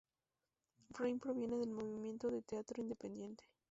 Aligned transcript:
Rein 0.97 1.19
proviene 1.19 1.57
del 1.59 1.69
movimiento 1.69 2.31
de 2.31 2.41
teatro 2.41 2.81
independiente. 2.81 3.43